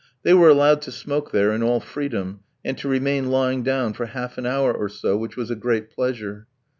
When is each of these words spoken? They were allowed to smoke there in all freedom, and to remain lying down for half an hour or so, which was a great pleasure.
They 0.23 0.33
were 0.33 0.49
allowed 0.49 0.81
to 0.81 0.91
smoke 0.91 1.31
there 1.31 1.51
in 1.51 1.61
all 1.61 1.79
freedom, 1.79 2.39
and 2.65 2.75
to 2.79 2.87
remain 2.87 3.29
lying 3.29 3.61
down 3.61 3.93
for 3.93 4.07
half 4.07 4.39
an 4.39 4.47
hour 4.47 4.73
or 4.73 4.89
so, 4.89 5.15
which 5.15 5.37
was 5.37 5.51
a 5.51 5.55
great 5.55 5.91
pleasure. 5.91 6.47